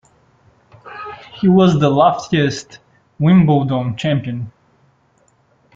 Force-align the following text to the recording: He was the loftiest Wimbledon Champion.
He 1.31 1.47
was 1.47 1.77
the 1.79 1.91
loftiest 1.91 2.79
Wimbledon 3.19 3.95
Champion. 3.97 4.51